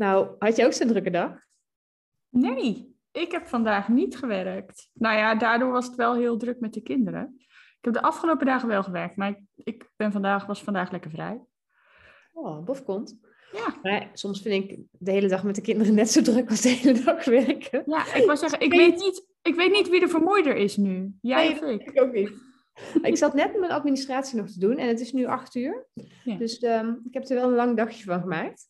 Nou, 0.00 0.36
had 0.38 0.56
je 0.56 0.64
ook 0.64 0.72
zo'n 0.72 0.86
drukke 0.86 1.10
dag? 1.10 1.32
Nee, 2.28 2.96
ik 3.12 3.32
heb 3.32 3.46
vandaag 3.46 3.88
niet 3.88 4.16
gewerkt. 4.16 4.90
Nou 4.92 5.16
ja, 5.16 5.34
daardoor 5.34 5.72
was 5.72 5.86
het 5.86 5.94
wel 5.94 6.14
heel 6.14 6.36
druk 6.36 6.60
met 6.60 6.74
de 6.74 6.80
kinderen. 6.80 7.34
Ik 7.78 7.84
heb 7.84 7.92
de 7.92 8.02
afgelopen 8.02 8.46
dagen 8.46 8.68
wel 8.68 8.82
gewerkt, 8.82 9.16
maar 9.16 9.28
ik, 9.28 9.38
ik 9.56 9.90
ben 9.96 10.12
vandaag, 10.12 10.46
was 10.46 10.62
vandaag 10.62 10.90
lekker 10.90 11.10
vrij. 11.10 11.40
Oh, 12.32 12.64
bof 12.64 12.84
komt. 12.84 13.18
Ja. 13.52 13.78
Maar 13.82 14.10
soms 14.12 14.42
vind 14.42 14.70
ik 14.70 14.78
de 14.90 15.10
hele 15.10 15.28
dag 15.28 15.44
met 15.44 15.54
de 15.54 15.62
kinderen 15.62 15.94
net 15.94 16.10
zo 16.10 16.22
druk 16.22 16.50
als 16.50 16.60
de 16.60 16.68
hele 16.68 17.00
dag 17.00 17.24
werken. 17.24 17.82
Ja, 17.86 18.14
ik 18.14 18.24
wou 18.24 18.36
zeggen, 18.36 18.60
ik 18.60 18.72
weet 18.72 18.96
niet, 18.96 19.26
ik 19.42 19.54
weet 19.54 19.72
niet 19.72 19.88
wie 19.88 20.00
de 20.00 20.08
vermoeider 20.08 20.56
is 20.56 20.76
nu. 20.76 21.12
Jij 21.20 21.48
Nee, 21.48 21.52
of 21.52 21.68
ik? 21.68 21.90
ik 21.90 22.02
ook 22.02 22.12
niet. 22.12 22.32
Ik 23.02 23.16
zat 23.16 23.34
net 23.34 23.58
mijn 23.58 23.72
administratie 23.72 24.38
nog 24.38 24.50
te 24.50 24.58
doen 24.58 24.76
en 24.76 24.88
het 24.88 25.00
is 25.00 25.12
nu 25.12 25.26
acht 25.26 25.54
uur. 25.54 25.86
Ja. 26.24 26.36
Dus 26.36 26.58
ehm, 26.58 26.94
ik 27.04 27.14
heb 27.14 27.28
er 27.28 27.34
wel 27.34 27.48
een 27.48 27.54
lang 27.54 27.76
dagje 27.76 28.04
van 28.04 28.20
gemaakt. 28.20 28.68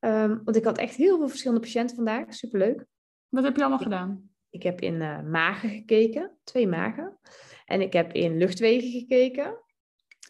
Ehm, 0.00 0.38
want 0.44 0.56
ik 0.56 0.64
had 0.64 0.78
echt 0.78 0.94
heel 0.94 1.16
veel 1.18 1.28
verschillende 1.28 1.62
patiënten 1.62 1.96
vandaag. 1.96 2.34
Superleuk. 2.34 2.84
Wat 3.28 3.44
heb 3.44 3.54
je 3.56 3.60
allemaal 3.60 3.78
gedaan? 3.78 4.30
Ik 4.50 4.62
heb 4.62 4.80
in 4.80 5.02
eh, 5.02 5.22
magen 5.22 5.68
gekeken, 5.68 6.38
twee 6.44 6.66
magen. 6.66 7.18
En 7.64 7.80
ik 7.80 7.92
heb 7.92 8.12
in 8.12 8.36
luchtwegen 8.36 8.90
gekeken. 8.90 9.58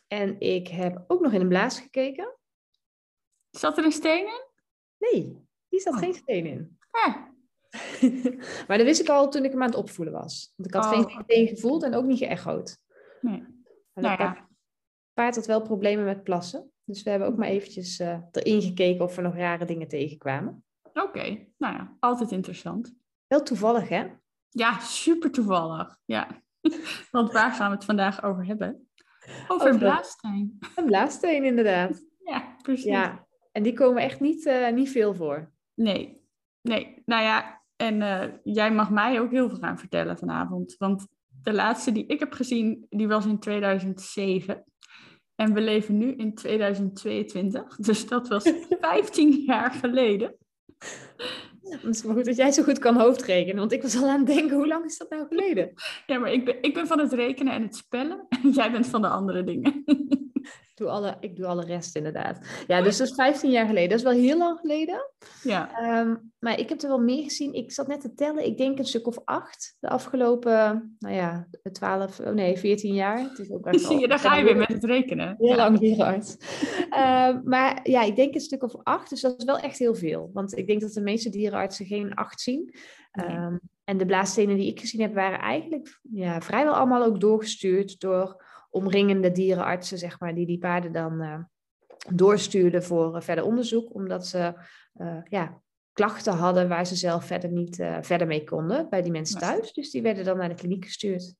En 0.08 0.40
ik 0.40 0.68
heb 0.68 1.04
ook 1.06 1.20
nog 1.20 1.32
in 1.32 1.40
een 1.40 1.48
blaas 1.48 1.80
gekeken. 1.80 2.36
Zat 3.50 3.78
er 3.78 3.84
een 3.84 3.92
steen 3.92 4.26
in? 4.26 4.44
Nee, 4.98 5.46
hier 5.68 5.80
zat 5.80 5.92
Oh. 5.92 5.98
geen 5.98 6.14
steen 6.14 6.46
in. 6.46 6.78
Maar 8.68 8.78
dat 8.78 8.86
wist 8.86 9.00
ik 9.00 9.08
al 9.08 9.30
toen 9.30 9.44
ik 9.44 9.50
hem 9.50 9.62
aan 9.62 9.68
het 9.68 9.76
opvoelen 9.78 10.14
was. 10.14 10.52
Want 10.56 10.68
ik 10.68 10.74
had 10.74 10.84
Oh. 10.84 10.90
geen 10.92 11.22
steen 11.24 11.48
gevoeld 11.48 11.82
en 11.82 11.94
ook 11.94 12.04
niet 12.04 12.18
geëchoed. 12.18 12.78
Nee. 13.20 13.44
Nou 13.94 14.22
ja, 14.22 14.48
paard 15.12 15.34
had 15.34 15.46
wel 15.46 15.62
problemen 15.62 16.04
met 16.04 16.24
plassen. 16.24 16.72
Dus 16.90 17.02
we 17.02 17.10
hebben 17.10 17.28
ook 17.28 17.36
maar 17.36 17.48
eventjes 17.48 17.98
eh, 17.98 18.18
erin 18.32 18.62
gekeken 18.62 19.04
of 19.04 19.16
er 19.16 19.22
nog 19.22 19.36
rare 19.36 19.64
dingen 19.64 19.88
tegenkwamen. 19.88 20.64
oké. 20.94 21.46
Nou 21.58 21.74
ja, 21.74 21.96
altijd 22.00 22.30
interessant. 22.30 22.94
Wel 23.26 23.42
toevallig, 23.42 23.88
hè? 23.88 24.06
Ja, 24.48 24.78
super 24.78 25.30
toevallig. 25.30 25.98
Ja. 26.04 26.42
Want 27.10 27.32
waar 27.32 27.52
gaan 27.52 27.70
we 27.70 27.76
het 27.76 27.84
vandaag 27.84 28.22
over 28.22 28.46
hebben? 28.46 28.88
Over 29.48 29.66
Over- 29.66 29.78
blaassteen. 29.78 30.58
Een 30.76 30.84
blaassteen, 30.84 31.44
inderdaad. 31.44 32.04
Ja, 32.24 32.56
precies. 32.62 32.84
Ja, 32.84 33.26
en 33.52 33.62
die 33.62 33.72
komen 33.72 34.02
echt 34.02 34.20
niet, 34.20 34.46
eh, 34.46 34.72
niet 34.72 34.90
veel 34.90 35.14
voor. 35.14 35.52
Nee, 35.74 36.22
nee. 36.60 37.02
Nou 37.04 37.22
ja, 37.22 37.62
en 37.76 38.02
eh, 38.02 38.28
jij 38.42 38.72
mag 38.72 38.90
mij 38.90 39.20
ook 39.20 39.30
heel 39.30 39.48
veel 39.48 39.58
gaan 39.58 39.78
vertellen 39.78 40.18
vanavond. 40.18 40.74
Want 40.78 41.06
de 41.42 41.52
laatste 41.52 41.92
die 41.92 42.06
ik 42.06 42.18
heb 42.20 42.32
gezien, 42.32 42.86
die 42.88 43.08
was 43.08 43.26
in 43.26 43.38
2007. 43.38 44.64
En 45.40 45.54
we 45.54 45.60
leven 45.60 45.98
nu 45.98 46.12
in 46.12 46.34
2022. 46.34 47.76
Dus 47.76 48.06
dat 48.06 48.28
was 48.28 48.52
15 48.80 49.42
jaar 49.46 49.70
geleden. 49.70 50.34
Het 51.62 51.84
is 51.84 52.02
maar 52.02 52.14
goed 52.14 52.24
dat 52.24 52.36
jij 52.36 52.50
zo 52.50 52.62
goed 52.62 52.78
kan 52.78 52.96
hoofdrekenen. 52.96 53.56
Want 53.56 53.72
ik 53.72 53.82
was 53.82 53.96
al 53.96 54.08
aan 54.08 54.18
het 54.18 54.26
denken, 54.26 54.56
hoe 54.56 54.66
lang 54.66 54.84
is 54.84 54.98
dat 54.98 55.10
nou 55.10 55.26
geleden? 55.26 55.72
Ja, 56.06 56.18
maar 56.18 56.32
ik 56.32 56.44
ben, 56.44 56.56
ik 56.60 56.74
ben 56.74 56.86
van 56.86 56.98
het 56.98 57.12
rekenen 57.12 57.52
en 57.52 57.62
het 57.62 57.76
spellen. 57.76 58.26
En 58.28 58.50
jij 58.50 58.70
bent 58.70 58.86
van 58.86 59.02
de 59.02 59.08
andere 59.08 59.44
dingen. 59.44 59.84
Ik 60.80 60.86
doe 60.86 60.94
alle, 60.94 61.16
ik 61.20 61.36
doe 61.36 61.46
alle 61.46 61.64
rest, 61.64 61.96
inderdaad. 61.96 62.38
Ja, 62.66 62.82
dus 62.82 62.96
dat 62.96 63.08
is 63.08 63.14
15 63.14 63.50
jaar 63.50 63.66
geleden. 63.66 63.88
Dat 63.88 63.98
is 63.98 64.04
wel 64.04 64.12
heel 64.22 64.38
lang 64.38 64.58
geleden. 64.58 65.10
Ja, 65.42 65.70
Ehm, 65.78 66.16
maar 66.38 66.58
ik 66.58 66.68
heb 66.68 66.82
er 66.82 66.88
wel 66.88 66.98
meer 66.98 67.22
gezien. 67.22 67.54
Ik 67.54 67.72
zat 67.72 67.86
net 67.86 68.00
te 68.00 68.14
tellen. 68.14 68.46
Ik 68.46 68.56
denk 68.56 68.78
een 68.78 68.84
stuk 68.84 69.06
of 69.06 69.18
acht. 69.24 69.76
De 69.80 69.88
afgelopen, 69.88 70.96
nou 70.98 71.14
ja, 71.14 71.46
12, 71.72 72.20
oh 72.20 72.28
nee, 72.32 72.56
14 72.58 72.94
jaar. 72.94 73.18
Het 73.18 73.38
is 73.38 73.50
ook 73.50 73.66
echt 73.66 73.80
zie 73.86 73.98
je, 73.98 74.08
daar 74.08 74.18
ga 74.18 74.36
je 74.36 74.44
weer 74.44 74.56
met 74.56 74.68
het 74.68 74.84
rekenen. 74.84 75.34
Heel 75.38 75.48
Ja. 75.48 75.56
lang 75.56 75.78
dierenarts. 75.78 76.36
Ehm, 76.90 77.40
maar 77.44 77.80
ja, 77.82 78.02
ik 78.02 78.16
denk 78.16 78.34
een 78.34 78.40
stuk 78.40 78.62
of 78.62 78.74
acht. 78.82 79.10
Dus 79.10 79.20
dat 79.20 79.34
is 79.38 79.44
wel 79.44 79.58
echt 79.58 79.78
heel 79.78 79.94
veel. 79.94 80.30
Want 80.32 80.56
ik 80.56 80.66
denk 80.66 80.80
dat 80.80 80.92
de 80.92 81.00
meeste 81.00 81.30
dierenartsen 81.30 81.86
geen 81.86 82.14
acht 82.14 82.40
zien. 82.40 82.74
Nee. 83.12 83.26
Ehm, 83.26 83.56
en 83.84 83.96
de 83.98 84.06
blaasstenen 84.06 84.56
die 84.56 84.70
ik 84.70 84.80
gezien 84.80 85.00
heb, 85.00 85.14
waren 85.14 85.38
eigenlijk 85.38 85.98
ja, 86.12 86.40
vrijwel 86.40 86.74
allemaal 86.74 87.04
ook 87.04 87.20
doorgestuurd 87.20 88.00
door 88.00 88.44
omringende 88.70 89.32
dierenartsen, 89.32 89.98
zeg 89.98 90.20
maar, 90.20 90.34
die 90.34 90.46
die 90.46 90.58
paarden 90.58 90.92
dan 90.92 91.20
eh, 91.20 91.38
doorstuurden 92.14 92.84
voor 92.84 93.16
eh, 93.16 93.22
verder 93.22 93.44
onderzoek, 93.44 93.94
omdat 93.94 94.26
ze 94.26 94.54
eh, 94.92 95.22
ja, 95.24 95.62
klachten 95.92 96.32
hadden 96.32 96.68
waar 96.68 96.86
ze 96.86 96.96
zelf 96.96 97.24
verder 97.24 97.50
niet 97.50 97.76
verder 98.00 98.26
mee 98.26 98.44
konden 98.44 98.88
bij 98.88 99.02
die 99.02 99.12
mensen 99.12 99.38
thuis. 99.38 99.72
Dus 99.72 99.90
die 99.90 100.02
werden 100.02 100.24
dan 100.24 100.36
naar 100.36 100.48
de 100.48 100.54
kliniek 100.54 100.84
gestuurd. 100.84 101.34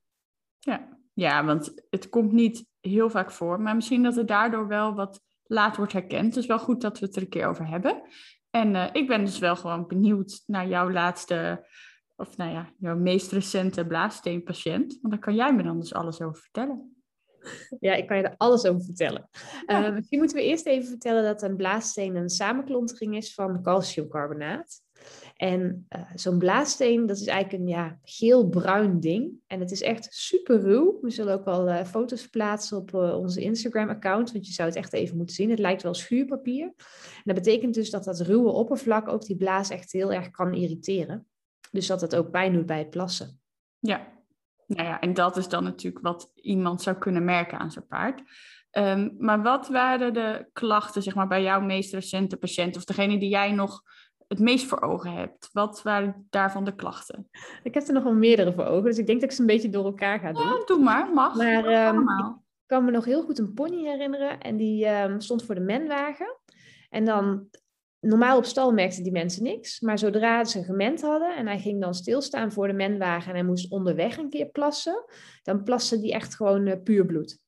Ja. 0.59 0.99
ja, 1.13 1.45
want 1.45 1.75
het 1.91 2.09
komt 2.09 2.33
niet 2.33 2.67
heel 2.81 3.11
vaak 3.11 3.31
voor. 3.31 3.61
Maar 3.61 3.75
misschien 3.75 4.03
dat 4.03 4.15
het 4.15 4.29
daardoor 4.29 4.67
wel 4.67 4.95
wat 4.95 5.21
laat 5.43 5.77
wordt 5.77 5.93
herkend. 5.93 6.37
Is 6.37 6.47
wel 6.47 6.59
goed 6.59 6.81
dat 6.81 6.99
we 6.99 7.07
het 7.07 7.17
er 7.17 7.23
een 7.23 7.29
keer 7.29 7.47
over 7.47 7.69
hebben. 7.69 8.03
En 8.51 8.95
ik 8.95 9.07
ben 9.07 9.25
dus 9.25 9.39
wel 9.39 9.57
gewoon 9.57 9.87
benieuwd 9.87 10.43
naar 10.47 10.69
jouw 10.69 10.91
laatste, 10.91 11.67
of 12.17 12.37
nou 12.37 12.51
ja, 12.53 12.73
jouw 12.79 12.97
meest 12.97 13.33
recente 13.33 13.87
blaassteenpatiënt. 13.87 14.99
Want 15.01 15.13
daar 15.13 15.23
kan 15.23 15.35
jij 15.35 15.55
me 15.55 15.63
dan 15.63 15.81
dus 15.81 15.95
alles 15.95 16.21
over 16.21 16.43
vertellen. 16.43 17.00
Ja, 17.81 17.95
ik 17.95 18.07
kan 18.07 18.17
je 18.17 18.23
er 18.23 18.35
alles 18.37 18.67
over 18.67 18.85
vertellen. 18.85 19.29
Eh, 19.67 19.93
misschien 19.93 20.19
moeten 20.19 20.37
we 20.37 20.43
eerst 20.43 20.67
even 20.67 20.89
vertellen 20.89 21.23
dat 21.23 21.43
een 21.43 21.57
blaassteen 21.57 22.17
een 22.17 22.29
samenklontering 22.29 23.17
is 23.17 23.35
van 23.35 23.63
calciumcarbonaat. 23.63 24.81
En 25.37 25.87
eh, 25.89 26.01
zo'n 26.15 26.39
blaassteen, 26.39 27.07
dat 27.07 27.17
is 27.17 27.27
eigenlijk 27.27 27.63
een 27.63 27.69
ja, 27.69 27.99
geel-bruin 28.03 29.01
ding. 29.01 29.33
En 29.47 29.61
het 29.61 29.71
is 29.71 29.83
echt 29.83 30.09
super 30.11 30.61
ruw. 30.61 30.99
We 31.01 31.11
zullen 31.11 31.35
ook 31.35 31.45
wel 31.45 31.69
eh, 31.69 31.85
foto's 31.85 32.29
plaatsen 32.29 32.77
op 32.77 32.95
onze 32.95 33.41
Instagram-account, 33.41 34.33
want 34.33 34.47
je 34.47 34.53
zou 34.53 34.69
het 34.69 34.77
echt 34.77 34.93
even 34.93 35.17
moeten 35.17 35.35
zien. 35.35 35.51
Het 35.51 35.59
lijkt 35.59 35.83
wel 35.83 35.95
schuurpapier. 35.95 36.65
En 36.65 37.23
dat 37.25 37.35
betekent 37.35 37.75
dus 37.75 37.91
dat 37.91 38.05
dat 38.05 38.21
ruwe 38.21 38.51
oppervlak 38.51 39.09
ook 39.09 39.27
die 39.27 39.37
blaas 39.37 39.71
echt 39.71 39.93
heel 39.93 40.13
erg 40.13 40.31
kan 40.31 40.55
irriteren. 40.55 41.27
Dus 41.71 41.87
dat 41.87 42.01
het 42.01 42.17
ook 42.17 42.31
pijn 42.31 42.53
doet 42.53 42.67
bij 42.67 42.79
het 42.79 42.91
plassen. 42.91 43.41
Ja. 43.79 44.20
Nou 44.77 44.89
ja, 44.89 45.01
en 45.01 45.15
dat 45.15 45.37
is 45.37 45.49
dan 45.49 45.65
natuurlijk 45.65 46.05
wat 46.05 46.33
iemand 46.35 46.83
zou 46.83 46.97
kunnen 46.97 47.25
merken 47.25 47.59
aan 47.59 47.71
zijn 47.71 47.87
paard. 47.87 48.23
Ehm, 48.71 49.09
maar 49.19 49.43
wat 49.43 49.69
waren 49.69 50.15
de 50.15 50.49
klachten, 50.53 51.03
zeg 51.03 51.15
maar, 51.15 51.29
bij 51.29 51.43
jouw 51.43 51.61
meest 51.61 51.93
recente 51.93 52.37
patiënt, 52.37 52.77
of 52.77 52.85
degene 52.85 53.19
die 53.19 53.29
jij 53.29 53.53
nog 53.53 53.83
het 54.29 54.39
meest 54.39 54.67
voor 54.67 54.81
ogen 54.81 55.13
hebt? 55.13 55.49
Wat 55.53 55.83
waren 55.83 56.27
daarvan 56.31 56.65
de 56.65 56.75
klachten? 56.75 57.29
Ik 57.63 57.75
heb 57.75 57.87
er 57.87 57.93
nog 57.93 58.03
wel 58.03 58.15
meerdere 58.15 58.53
voor 58.53 58.65
ogen, 58.65 58.85
dus 58.85 58.99
ik 58.99 59.07
denk 59.07 59.21
dat 59.21 59.31
ik 59.31 59.37
ze 59.37 59.41
een 59.41 59.47
beetje 59.47 59.71
door 59.71 59.85
elkaar 59.85 60.19
ga 60.19 60.33
doen. 60.33 60.43
Ja, 60.43 60.65
doe 60.65 60.79
maar, 60.79 61.13
mag. 61.13 61.35
Maar 61.35 61.63
Mag 61.63 61.73
ehm, 61.73 61.99
ik 61.99 62.77
kan 62.77 62.85
me 62.85 62.91
nog 62.91 63.05
heel 63.05 63.23
goed 63.23 63.39
een 63.39 63.55
pony 63.55 63.85
herinneren. 63.85 64.41
En 64.41 64.57
die 64.57 64.87
ehm, 64.87 65.21
stond 65.21 65.45
voor 65.45 65.55
de 65.55 65.61
menwagen. 65.61 66.37
En 66.91 67.05
dan, 67.05 67.49
normaal 68.01 68.37
op 68.37 68.45
stal 68.45 68.73
merkten 68.73 69.03
die 69.03 69.13
mensen 69.13 69.43
niks. 69.43 69.81
Maar 69.81 69.99
zodra 69.99 70.45
ze 70.45 70.65
gement 70.65 71.01
hadden 71.01 71.37
en 71.37 71.47
hij 71.47 71.59
ging 71.59 71.81
dan 71.81 71.95
stilstaan 71.95 72.53
voor 72.53 72.67
de 72.67 72.73
menwagen 72.73 73.29
en 73.29 73.35
hij 73.35 73.45
moest 73.45 73.71
onderweg 73.71 74.17
een 74.17 74.31
keer 74.31 74.47
plassen, 74.47 75.05
dan 75.43 75.63
plaste 75.63 76.01
die 76.01 76.13
echt 76.13 76.37
gewoon 76.37 76.67
eh, 76.67 76.83
puur 76.83 77.07
bloed. 77.07 77.39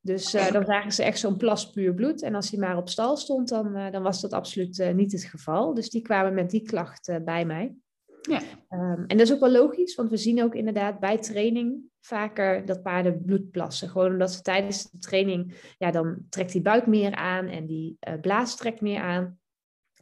Dus 0.00 0.34
eh, 0.34 0.52
dan 0.52 0.64
zagen 0.64 0.92
ze 0.92 1.02
echt 1.02 1.18
zo'n 1.18 1.36
plas 1.36 1.70
puur 1.70 1.94
bloed. 1.94 2.22
En 2.22 2.34
als 2.34 2.50
hij 2.50 2.58
maar 2.58 2.76
op 2.76 2.88
stal 2.88 3.16
stond, 3.16 3.48
dan, 3.48 3.76
eh, 3.76 3.92
dan 3.92 4.02
was 4.02 4.20
dat 4.20 4.32
absoluut 4.32 4.92
niet 4.94 5.12
het 5.12 5.24
geval. 5.24 5.74
Dus 5.74 5.90
die 5.90 6.02
kwamen 6.02 6.34
met 6.34 6.50
die 6.50 6.62
klacht 6.62 7.18
bij 7.24 7.44
mij. 7.44 7.74
Ja. 8.22 8.40
Ehm, 8.68 9.04
en 9.06 9.16
dat 9.16 9.20
is 9.20 9.32
ook 9.32 9.40
wel 9.40 9.50
logisch, 9.50 9.94
want 9.94 10.10
we 10.10 10.16
zien 10.16 10.42
ook 10.42 10.54
inderdaad 10.54 11.00
bij 11.00 11.18
training 11.18 11.80
vaker 12.00 12.66
dat 12.66 12.82
paarden 12.82 13.22
bloed 13.24 13.50
plassen. 13.50 13.88
Gewoon 13.88 14.10
omdat 14.12 14.32
ze 14.32 14.42
tijdens 14.42 14.90
de 14.90 14.98
training, 14.98 15.54
ja, 15.78 15.90
dan 15.90 16.16
trekt 16.28 16.52
die 16.52 16.62
buik 16.62 16.86
meer 16.86 17.14
aan 17.14 17.46
en 17.46 17.66
die 17.66 17.96
eh, 18.00 18.20
blaas 18.20 18.56
trekt 18.56 18.80
meer 18.80 19.00
aan. 19.00 19.40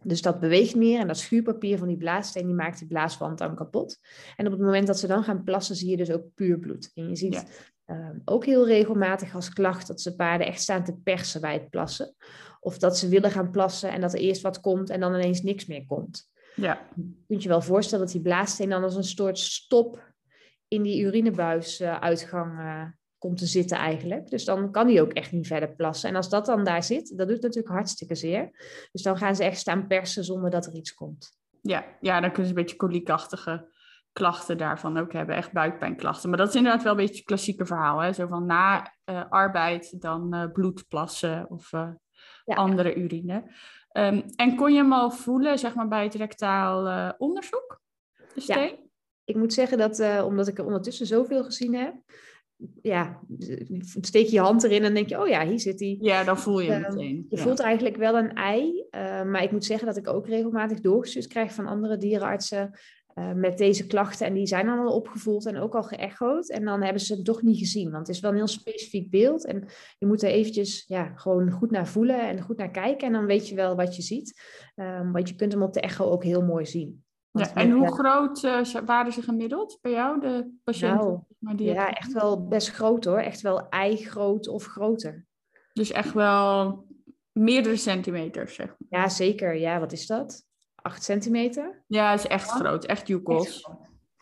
Dus 0.03 0.23
dat 0.23 0.41
beweegt 0.41 0.75
meer 0.77 1.01
en 1.01 1.07
dat 1.07 1.19
schuurpapier 1.19 1.79
van 1.79 1.89
die 1.89 1.97
blaassteen 1.97 2.47
die 2.47 2.55
maakt 2.55 2.79
die 2.79 2.89
blaaswand 2.89 3.39
dan 3.39 3.55
kapot. 3.55 3.99
En 4.37 4.47
op 4.47 4.53
het 4.53 4.61
moment 4.61 4.87
dat 4.87 4.99
ze 4.99 5.07
dan 5.07 5.25
gaan 5.25 5.45
plassen, 5.45 5.77
zie 5.77 5.91
je 5.91 5.97
dus 5.97 6.11
ook 6.11 6.35
puur 6.35 6.59
bloed. 6.59 6.91
En 6.95 7.09
je 7.09 7.17
ziet 7.17 7.35
Ja. 7.35 7.45
ehm, 7.85 8.19
ook 8.25 8.45
heel 8.45 8.67
regelmatig 8.67 9.35
als 9.35 9.53
klacht 9.53 9.87
dat 9.87 10.01
ze 10.01 10.15
paarden 10.15 10.47
echt 10.47 10.61
staan 10.63 10.85
te 10.85 10.97
persen 10.97 11.41
bij 11.41 11.53
het 11.53 11.71
plassen. 11.71 12.15
Of 12.61 12.79
dat 12.79 12.99
ze 12.99 13.09
willen 13.09 13.31
gaan 13.31 13.51
plassen 13.51 13.91
en 13.91 14.01
dat 14.01 14.13
er 14.13 14.21
eerst 14.21 14.43
wat 14.43 14.61
komt 14.61 14.91
en 14.91 15.01
dan 15.01 15.15
ineens 15.15 15.43
niks 15.43 15.67
meer 15.67 15.87
komt. 15.87 16.29
Ja, 16.55 16.89
Je 16.97 17.25
kunt 17.27 17.43
je 17.43 17.49
wel 17.49 17.63
voorstellen 17.63 18.05
dat 18.05 18.15
die 18.15 18.23
blaassteen 18.23 18.69
dan 18.69 18.83
als 18.83 18.97
een 18.97 19.05
soort 19.05 19.39
stop 19.39 20.09
in 20.69 20.83
die 20.83 21.03
urinebuisuitgang 21.03 22.59
komt 23.21 23.39
te 23.39 23.47
zitten 23.47 23.77
eigenlijk. 23.77 24.31
Dus 24.31 24.45
dan 24.45 24.73
kan 24.73 24.87
die 24.87 25.01
ook 25.01 25.13
echt 25.13 25.33
niet 25.33 25.47
verder 25.47 25.75
plassen. 25.75 26.09
En 26.09 26.17
als 26.17 26.29
dat 26.29 26.47
dan 26.47 26.65
daar 26.65 26.83
zit, 26.83 27.19
dat 27.19 27.29
doet 27.29 27.43
natuurlijk 27.43 27.75
hartstikke 27.75 28.15
zeer. 28.15 28.51
Dus 28.93 29.03
dan 29.03 29.17
gaan 29.17 29.37
ze 29.37 29.45
echt 29.45 29.59
staan 29.59 29.87
persen 29.87 30.25
zonder 30.25 30.51
dat 30.51 30.67
er 30.67 30.75
iets 30.75 30.95
komt. 30.95 31.39
Ja, 31.63 31.85
ja 32.01 32.21
dan 32.21 32.33
kunnen 32.33 32.51
ze 32.51 32.57
een 32.57 32.63
beetje 32.63 32.77
koliekachtige 32.77 33.69
klachten 34.13 34.59
daarvan 34.59 34.99
ook 34.99 35.13
hebben. 35.13 35.37
Echt 35.37 35.53
buikpijnklachten. 35.53 36.29
Maar 36.29 36.39
dat 36.39 36.49
is 36.49 36.55
inderdaad 36.55 36.83
wel 36.83 36.93
een 36.93 36.99
beetje 36.99 37.15
het 37.15 37.25
klassieke 37.25 37.67
verhaal. 37.67 37.99
Hè? 37.99 38.13
Zo 38.13 38.27
van 38.27 38.47
na 38.47 38.95
uh, 39.05 39.25
arbeid 39.29 40.01
dan 40.01 40.35
uh, 40.35 40.53
bloedplassen 40.53 41.51
of 41.51 41.73
uh, 41.73 41.89
ja. 42.45 42.55
andere 42.55 42.95
urine. 42.95 43.45
Um, 43.93 44.25
en 44.37 44.57
kon 44.57 44.73
je 44.73 44.79
hem 44.79 44.93
al 44.93 45.11
voelen, 45.11 45.59
zeg 45.59 45.75
maar, 45.75 45.89
bij 45.89 46.05
het 46.05 46.15
rectaal 46.15 47.15
onderzoek? 47.19 47.81
De 48.35 48.41
steen? 48.41 48.71
Ja. 48.71 48.77
Ik 49.25 49.37
moet 49.37 49.53
zeggen 49.53 49.79
dat, 49.79 50.25
omdat 50.25 50.49
ik 50.49 50.59
er 50.59 50.65
ondertussen 50.65 51.07
zoveel 51.07 51.45
gezien 51.45 51.75
heb, 51.75 51.95
ja, 52.83 53.21
steek 54.01 54.27
je 54.27 54.33
je 54.33 54.41
hand 54.41 54.63
erin 54.63 54.85
en 54.85 54.95
denk 54.95 55.09
je, 55.09 55.21
oh 55.21 55.29
ja, 55.29 55.47
hier 55.47 55.61
zit 55.61 55.81
hij. 55.81 55.97
Ja, 56.01 56.25
dan 56.25 56.39
voel 56.39 56.61
je 56.61 56.71
hem 56.71 56.83
uh, 56.83 56.89
meteen. 56.89 57.27
Je 57.29 57.37
ja. 57.37 57.43
voelt 57.43 57.61
eigenlijk 57.61 57.97
wel 57.97 58.17
een 58.17 58.35
ei, 58.35 58.85
uh, 58.91 59.23
maar 59.23 59.43
ik 59.43 59.51
moet 59.51 59.65
zeggen 59.65 59.87
dat 59.87 59.97
ik 59.97 60.09
ook 60.09 60.27
regelmatig 60.27 60.81
doorgestuurd 60.81 61.27
krijg 61.27 61.53
van 61.53 61.67
andere 61.67 61.97
dierenartsen 61.97 62.79
uh, 63.15 63.33
met 63.33 63.59
deze 63.59 63.87
klachten. 63.87 64.27
En 64.27 64.35
die 64.35 64.47
zijn 64.47 64.67
dan 64.67 64.79
al 64.79 64.95
opgevoeld 64.95 65.47
en 65.47 65.57
ook 65.57 65.75
al 65.75 65.83
geëchoed. 65.83 66.51
En 66.51 66.65
dan 66.65 66.83
hebben 66.83 67.03
ze 67.03 67.15
het 67.15 67.25
toch 67.25 67.43
niet 67.43 67.59
gezien, 67.59 67.91
want 67.91 68.07
het 68.07 68.17
is 68.17 68.23
wel 68.23 68.31
een 68.31 68.37
heel 68.37 68.47
specifiek 68.47 69.11
beeld. 69.11 69.47
En 69.47 69.69
je 69.99 70.07
moet 70.07 70.23
er 70.23 70.31
eventjes 70.31 70.85
ja, 70.87 71.13
gewoon 71.15 71.51
goed 71.51 71.71
naar 71.71 71.87
voelen 71.87 72.29
en 72.29 72.41
goed 72.41 72.57
naar 72.57 72.71
kijken. 72.71 73.07
En 73.07 73.13
dan 73.13 73.27
weet 73.27 73.49
je 73.49 73.55
wel 73.55 73.77
wat 73.77 73.97
je 73.97 74.03
ziet. 74.03 74.41
Um, 74.75 75.13
want 75.13 75.29
je 75.29 75.35
kunt 75.35 75.53
hem 75.53 75.63
op 75.63 75.73
de 75.73 75.81
echo 75.81 76.05
ook 76.05 76.25
heel 76.25 76.43
mooi 76.43 76.67
zien. 76.67 77.05
Ja, 77.33 77.55
en 77.55 77.71
hoe 77.71 77.93
groot 77.93 78.43
uh, 78.43 78.65
waren 78.87 79.13
ze 79.13 79.23
gemiddeld 79.23 79.79
bij 79.81 79.93
jou, 79.93 80.21
de 80.21 80.59
patiënten? 80.65 81.27
Nou, 81.39 81.57
die 81.57 81.67
ja, 81.67 81.91
echt 81.91 82.13
wel 82.13 82.49
best 82.49 82.71
groot 82.71 83.05
hoor. 83.05 83.19
Echt 83.19 83.41
wel 83.41 83.69
eigroot 83.69 84.49
of 84.49 84.65
groter. 84.65 85.27
Dus 85.73 85.91
echt 85.91 86.13
wel 86.13 86.87
meerdere 87.33 87.77
centimeters, 87.77 88.55
zeg 88.55 88.67
maar. 88.67 89.01
Ja, 89.01 89.09
zeker. 89.09 89.57
Ja, 89.57 89.81
wat 89.81 89.93
is 89.93 90.07
dat? 90.07 90.49
Acht 90.83 91.05
centimeter? 91.05 91.85
Ja, 91.87 92.13
is 92.13 92.27
echt 92.27 92.51
groot. 92.51 92.85
Echt 92.85 93.09
joekels. 93.09 93.71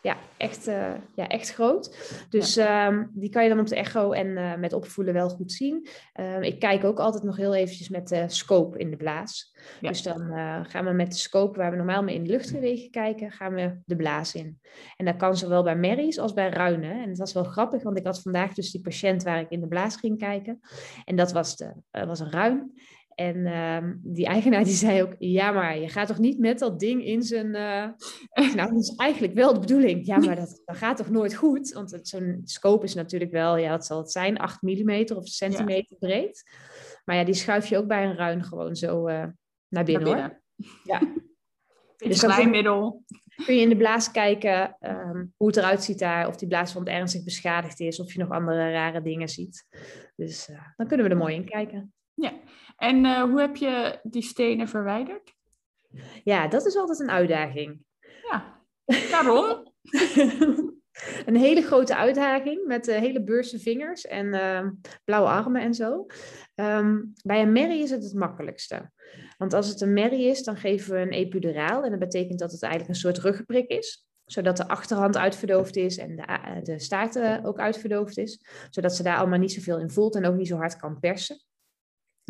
Ja, 0.01 0.17
echt, 0.37 0.67
uh, 0.67 0.93
ja, 1.15 1.27
echt 1.27 1.53
groot. 1.53 1.95
Dus 2.29 2.53
ja. 2.53 2.87
um, 2.87 3.11
die 3.13 3.29
kan 3.29 3.43
je 3.43 3.49
dan 3.49 3.59
op 3.59 3.67
de 3.67 3.75
echo 3.75 4.11
en 4.11 4.27
uh, 4.27 4.55
met 4.55 4.73
opvoelen 4.73 5.13
wel 5.13 5.29
goed 5.29 5.51
zien. 5.51 5.87
Um, 6.19 6.41
ik 6.41 6.59
kijk 6.59 6.83
ook 6.83 6.99
altijd 6.99 7.23
nog 7.23 7.37
heel 7.37 7.55
eventjes 7.55 7.89
met 7.89 8.07
de 8.07 8.23
scope 8.27 8.77
in 8.77 8.89
de 8.89 8.97
blaas. 8.97 9.57
Ja. 9.81 9.89
Dus 9.89 10.01
dan 10.01 10.21
uh, 10.21 10.59
gaan 10.63 10.85
we 10.85 10.91
met 10.91 11.11
de 11.11 11.17
scope 11.17 11.57
waar 11.57 11.71
we 11.71 11.77
normaal 11.77 12.03
mee 12.03 12.15
in 12.15 12.23
de 12.23 12.29
luchtgewegen 12.29 12.91
kijken, 12.91 13.31
gaan 13.31 13.53
we 13.53 13.79
de 13.85 13.95
blaas 13.95 14.35
in. 14.35 14.59
En 14.97 15.05
dat 15.05 15.15
kan 15.15 15.37
zowel 15.37 15.63
bij 15.63 15.75
merries 15.75 16.19
als 16.19 16.33
bij 16.33 16.49
ruinen. 16.49 17.01
En 17.01 17.07
dat 17.07 17.17
was 17.17 17.33
wel 17.33 17.43
grappig, 17.43 17.83
want 17.83 17.97
ik 17.97 18.05
had 18.05 18.21
vandaag 18.21 18.53
dus 18.53 18.71
die 18.71 18.81
patiënt 18.81 19.23
waar 19.23 19.39
ik 19.39 19.49
in 19.49 19.61
de 19.61 19.67
blaas 19.67 19.95
ging 19.95 20.17
kijken. 20.17 20.59
En 21.05 21.15
dat 21.15 21.31
was, 21.31 21.55
de, 21.55 21.73
was 21.91 22.19
een 22.19 22.31
ruin. 22.31 22.73
En 23.19 23.35
uh, 23.35 23.91
die 24.01 24.25
eigenaar 24.25 24.63
die 24.63 24.73
zei 24.73 25.01
ook, 25.01 25.15
ja, 25.17 25.51
maar 25.51 25.77
je 25.77 25.89
gaat 25.89 26.07
toch 26.07 26.17
niet 26.17 26.39
met 26.39 26.59
dat 26.59 26.79
ding 26.79 27.05
in 27.05 27.23
zijn... 27.23 27.45
Uh... 27.45 28.53
nou, 28.55 28.73
dat 28.73 28.81
is 28.81 28.95
eigenlijk 28.95 29.33
wel 29.33 29.53
de 29.53 29.59
bedoeling. 29.59 30.05
Ja, 30.05 30.17
maar 30.17 30.35
dat, 30.35 30.61
dat 30.65 30.77
gaat 30.77 30.97
toch 30.97 31.09
nooit 31.09 31.35
goed? 31.35 31.71
Want 31.71 31.99
zo'n 32.01 32.41
scope 32.43 32.85
is 32.85 32.93
natuurlijk 32.93 33.31
wel, 33.31 33.57
ja, 33.57 33.69
wat 33.69 33.85
zal 33.85 33.97
het 33.97 34.11
zijn? 34.11 34.37
8 34.37 34.61
mm 34.61 35.05
of 35.15 35.27
centimeter 35.27 35.97
ja. 35.99 36.07
breed. 36.07 36.51
Maar 37.05 37.15
ja, 37.15 37.23
die 37.23 37.33
schuif 37.33 37.65
je 37.65 37.77
ook 37.77 37.87
bij 37.87 38.05
een 38.05 38.15
ruin 38.15 38.43
gewoon 38.43 38.75
zo 38.75 39.07
uh, 39.07 39.25
naar 39.67 39.83
binnen, 39.83 40.03
naar 40.03 40.41
binnen. 40.55 40.77
Ja. 40.83 41.01
dus 42.09 42.19
glijmiddel. 42.19 43.03
Kun 43.45 43.55
je 43.55 43.61
in 43.61 43.69
de 43.69 43.77
blaas 43.77 44.11
kijken 44.11 44.77
um, 44.79 45.33
hoe 45.37 45.47
het 45.47 45.57
eruit 45.57 45.83
ziet 45.83 45.99
daar, 45.99 46.27
of 46.27 46.35
die 46.35 46.47
blaaswand 46.47 46.87
ernstig 46.87 47.23
beschadigd 47.23 47.79
is, 47.79 47.99
of 47.99 48.13
je 48.13 48.19
nog 48.19 48.29
andere 48.29 48.71
rare 48.71 49.01
dingen 49.01 49.29
ziet. 49.29 49.65
Dus 50.15 50.49
uh, 50.49 50.61
dan 50.75 50.87
kunnen 50.87 51.05
we 51.05 51.11
er 51.11 51.17
mooi 51.17 51.35
in 51.35 51.45
kijken. 51.45 51.93
Ja, 52.13 52.33
en 52.79 53.05
uh, 53.05 53.21
hoe 53.21 53.39
heb 53.39 53.55
je 53.55 53.99
die 54.03 54.21
stenen 54.21 54.67
verwijderd? 54.67 55.33
Ja, 56.23 56.47
dat 56.47 56.65
is 56.65 56.75
altijd 56.75 56.99
een 56.99 57.11
uitdaging. 57.11 57.83
Ja, 58.29 58.61
waarom? 59.11 59.73
een 61.25 61.35
hele 61.35 61.61
grote 61.61 61.95
uitdaging 61.95 62.65
met 62.65 62.87
uh, 62.87 62.97
hele 62.97 63.23
beurse 63.23 63.59
vingers 63.59 64.05
en 64.05 64.25
uh, 64.25 64.67
blauwe 65.03 65.29
armen 65.29 65.61
en 65.61 65.73
zo. 65.73 66.05
Um, 66.55 67.13
bij 67.23 67.41
een 67.41 67.51
merrie 67.51 67.83
is 67.83 67.89
het 67.89 68.03
het 68.03 68.13
makkelijkste. 68.13 68.91
Want 69.37 69.53
als 69.53 69.67
het 69.67 69.81
een 69.81 69.93
merrie 69.93 70.25
is, 70.25 70.43
dan 70.43 70.57
geven 70.57 70.93
we 70.93 70.99
een 70.99 71.09
epiduraal. 71.09 71.83
En 71.83 71.89
dat 71.89 71.99
betekent 71.99 72.39
dat 72.39 72.51
het 72.51 72.63
eigenlijk 72.63 72.93
een 72.93 72.99
soort 72.99 73.17
ruggenprik 73.17 73.69
is 73.69 74.07
zodat 74.25 74.57
de 74.57 74.67
achterhand 74.67 75.17
uitverdoofd 75.17 75.75
is 75.75 75.97
en 75.97 76.15
de, 76.15 76.59
de 76.63 76.79
staart 76.79 77.15
uh, 77.15 77.37
ook 77.43 77.59
uitverdoofd 77.59 78.17
is. 78.17 78.41
Zodat 78.69 78.95
ze 78.95 79.03
daar 79.03 79.17
allemaal 79.17 79.39
niet 79.39 79.51
zoveel 79.51 79.79
in 79.79 79.89
voelt 79.89 80.15
en 80.15 80.25
ook 80.25 80.35
niet 80.35 80.47
zo 80.47 80.57
hard 80.57 80.75
kan 80.75 80.99
persen. 80.99 81.39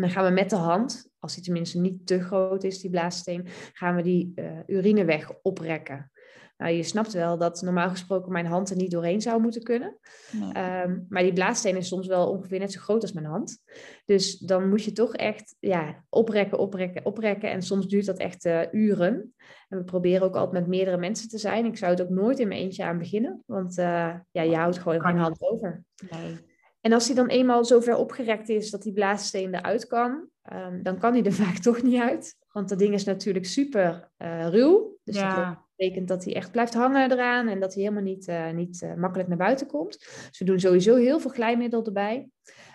Dan 0.02 0.10
gaan 0.10 0.26
we 0.26 0.32
met 0.32 0.50
de 0.50 0.56
hand, 0.56 1.10
als 1.20 1.36
die 1.36 1.44
tenminste 1.44 1.80
niet 1.80 2.08
te 2.08 2.24
groot 2.24 2.64
is, 2.64 2.82
die 2.82 2.90
blaassteen, 2.90 3.48
gaan 3.74 3.96
we 3.96 4.02
die 4.02 4.32
uh, 4.36 4.46
urineweg 4.66 5.32
oprekken. 5.42 6.12
Nou, 6.58 6.74
je 6.74 6.84
snapt 6.84 7.14
wel 7.14 7.38
dat 7.38 7.62
normaal 7.62 7.90
gesproken 7.90 8.32
mijn 8.32 8.46
hand 8.46 8.70
er 8.70 8.76
niet 8.76 8.92
doorheen 8.92 9.22
zou 9.22 9.42
moeten 9.42 9.64
kunnen. 9.64 9.98
Nee. 10.32 10.82
Um, 10.84 11.06
maar 11.10 11.24
die 11.24 11.34
blaassteen 11.34 11.78
is 11.78 11.88
soms 11.88 12.08
wel 12.08 12.30
ongeveer 12.30 12.60
net 12.60 12.72
zo 12.72 12.80
groot 12.80 13.02
als 13.02 13.14
mijn 13.14 13.26
hand. 13.26 13.64
Dus 14.06 14.38
dan 14.38 14.70
moet 14.70 14.84
je 14.84 14.92
toch 14.92 15.16
echt 15.16 15.56
ja, 15.60 16.04
oprekken, 16.10 16.58
oprekken, 16.58 17.06
oprekken. 17.06 17.52
En 17.52 17.62
soms 17.62 17.88
duurt 17.88 18.06
dat 18.06 18.18
echt 18.18 18.46
uh, 18.46 18.62
uren. 18.72 19.34
En 19.70 19.78
we 19.78 19.84
proberen 19.84 20.22
ook 20.22 20.36
altijd 20.36 20.62
met 20.62 20.68
meerdere 20.68 20.98
mensen 20.98 21.30
te 21.30 21.38
zijn. 21.38 21.66
Ik 21.66 21.78
zou 21.78 21.92
het 21.92 22.02
ook 22.02 22.10
nooit 22.10 22.40
in 22.40 22.48
mijn 22.48 22.62
eentje 22.62 22.84
aan 22.84 22.98
beginnen. 22.98 23.44
Want 23.46 23.78
uh, 23.78 24.16
ja, 24.32 24.42
je 24.42 24.56
houdt 24.56 24.78
gewoon 24.78 25.02
geen 25.02 25.18
hand 25.18 25.42
over. 25.42 25.84
Nee. 26.10 26.49
En 26.82 26.94
als 26.94 27.06
hij 27.06 27.16
dan 27.16 27.28
eenmaal 27.28 27.66
zover 27.66 27.96
opgerekt 27.96 28.50
is 28.50 28.72
dat 28.72 28.82
die 28.82 28.94
blaassteen 28.94 29.56
eruit 29.56 29.88
kan, 29.88 30.28
um, 30.54 30.84
dan 30.84 31.00
kan 31.00 31.14
hij 31.14 31.24
er 31.24 31.34
vaak 31.44 31.58
toch 31.58 31.82
niet 31.82 32.02
uit. 32.02 32.36
Want 32.52 32.70
dat 32.70 32.80
ding 32.80 32.94
is 32.94 33.04
natuurlijk 33.04 33.46
super 33.46 34.12
uh, 34.18 34.48
ruw. 34.48 34.98
Dus 35.04 35.16
ja. 35.16 35.46
dat 35.46 35.58
betekent 35.76 36.08
dat 36.08 36.24
hij 36.24 36.36
echt 36.36 36.52
blijft 36.52 36.74
hangen 36.74 37.12
eraan 37.12 37.48
en 37.48 37.60
dat 37.60 37.74
hij 37.74 37.84
helemaal 37.84 38.04
niet, 38.04 38.28
uh, 38.28 38.52
niet 38.52 38.82
uh, 38.82 38.94
makkelijk 38.94 39.30
naar 39.30 39.38
buiten 39.38 39.68
komt. 39.68 40.00
Dus 40.00 40.40
we 40.40 40.46
doen 40.46 40.60
sowieso 40.60 40.96
heel 40.96 41.20
veel 41.20 41.32
glijmiddel 41.32 41.86
erbij. 41.86 42.30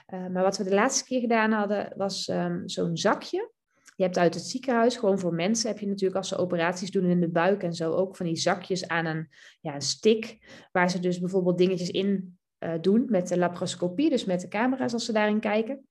Maar 0.06 0.42
wat 0.42 0.56
we 0.56 0.64
de 0.64 0.74
laatste 0.74 1.04
keer 1.04 1.20
gedaan 1.20 1.52
hadden, 1.52 1.92
was 1.96 2.28
um, 2.28 2.68
zo'n 2.68 2.96
zakje. 2.96 3.50
Je 3.96 4.02
hebt 4.02 4.18
uit 4.18 4.34
het 4.34 4.42
ziekenhuis, 4.42 4.96
gewoon 4.96 5.18
voor 5.18 5.34
mensen, 5.34 5.68
heb 5.68 5.78
je 5.78 5.86
natuurlijk 5.86 6.16
als 6.16 6.28
ze 6.28 6.36
operaties 6.36 6.90
doen 6.90 7.04
in 7.04 7.20
de 7.20 7.28
buik 7.28 7.62
en 7.62 7.72
zo 7.72 7.92
ook 7.92 8.16
van 8.16 8.26
die 8.26 8.36
zakjes 8.36 8.88
aan 8.88 9.06
een, 9.06 9.28
ja, 9.60 9.74
een 9.74 9.80
stick. 9.80 10.38
Waar 10.72 10.90
ze 10.90 11.00
dus 11.00 11.20
bijvoorbeeld 11.20 11.58
dingetjes 11.58 11.90
in 11.90 12.38
doen 12.80 13.06
met 13.08 13.28
de 13.28 13.38
laparoscopie, 13.38 14.10
dus 14.10 14.24
met 14.24 14.40
de 14.40 14.48
camera's 14.48 14.92
als 14.92 15.04
ze 15.04 15.12
daarin 15.12 15.40
kijken. 15.40 15.86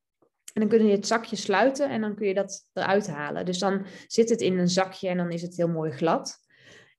En 0.53 0.61
dan 0.61 0.69
kun 0.69 0.85
je 0.85 0.91
het 0.91 1.07
zakje 1.07 1.35
sluiten 1.35 1.89
en 1.89 2.01
dan 2.01 2.15
kun 2.15 2.27
je 2.27 2.33
dat 2.33 2.67
eruit 2.73 3.07
halen. 3.07 3.45
Dus 3.45 3.59
dan 3.59 3.85
zit 4.07 4.29
het 4.29 4.41
in 4.41 4.57
een 4.57 4.69
zakje 4.69 5.07
en 5.07 5.17
dan 5.17 5.31
is 5.31 5.41
het 5.41 5.57
heel 5.57 5.67
mooi 5.67 5.91
glad. 5.91 6.39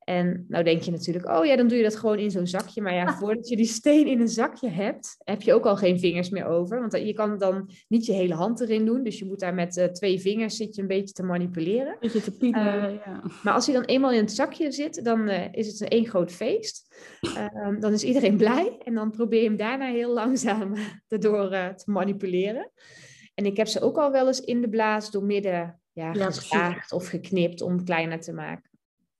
En 0.05 0.45
nou 0.49 0.65
denk 0.65 0.83
je 0.83 0.91
natuurlijk, 0.91 1.29
oh 1.29 1.45
ja, 1.45 1.57
dan 1.57 1.69
doe 1.69 1.77
je 1.77 1.83
dat 1.83 1.97
gewoon 1.97 2.19
in 2.19 2.31
zo'n 2.31 2.47
zakje. 2.47 2.83
Maar 2.83 2.95
ja, 2.95 3.17
voordat 3.19 3.49
je 3.49 3.57
die 3.57 3.67
steen 3.67 4.07
in 4.07 4.21
een 4.21 4.29
zakje 4.29 4.69
hebt, 4.69 5.17
heb 5.19 5.43
je 5.43 5.55
ook 5.55 5.67
al 5.67 5.77
geen 5.77 5.99
vingers 5.99 6.31
meer 6.31 6.47
over. 6.47 6.81
Want 6.81 6.93
je 6.93 7.13
kan 7.13 7.39
dan 7.39 7.71
niet 7.89 8.07
je 8.07 8.13
hele 8.13 8.35
hand 8.35 8.61
erin 8.61 8.85
doen. 8.85 9.03
Dus 9.03 9.19
je 9.19 9.25
moet 9.25 9.41
daar 9.41 9.55
met 9.55 9.77
uh, 9.77 9.85
twee 9.85 10.21
vingers 10.21 10.57
zit 10.57 10.75
je 10.75 10.83
een 10.83 10.89
beetje 10.89 11.15
te 11.15 11.23
manipuleren. 11.23 11.97
Beetje 12.01 12.21
te 12.21 12.37
pielen, 12.37 12.85
uh, 12.85 12.99
ja. 13.05 13.23
Maar 13.43 13.55
als 13.55 13.67
hij 13.67 13.75
dan 13.75 13.85
eenmaal 13.85 14.13
in 14.13 14.21
het 14.21 14.33
zakje 14.33 14.73
zit, 14.73 15.05
dan 15.05 15.29
uh, 15.29 15.53
is 15.53 15.67
het 15.67 15.81
een 15.81 15.89
één 15.89 16.07
groot 16.07 16.33
feest. 16.33 16.95
Ehm, 17.21 17.81
dan 17.81 17.93
is 17.93 18.05
iedereen 18.05 18.37
blij. 18.37 18.79
En 18.85 18.95
dan 18.95 19.11
probeer 19.11 19.43
je 19.43 19.49
hem 19.49 19.57
daarna 19.57 19.87
heel 19.87 20.13
langzaam 20.13 20.75
erdoor 21.09 21.49
te 21.51 21.91
manipuleren. 21.91 22.71
En 23.35 23.47
ik 23.47 23.57
heb 23.57 23.67
ze 23.67 23.81
ook 23.81 23.97
al 23.97 24.13
wel 24.13 24.27
eens 24.27 24.41
in 24.41 24.61
de 24.61 24.69
blaas 24.69 25.11
door 25.11 25.25
midden 25.25 25.81
ja, 25.93 26.13
ja 26.13 26.85
of 26.89 27.07
geknipt 27.09 27.61
om 27.61 27.85
kleiner 27.85 28.21
te 28.21 28.33
maken. 28.33 28.71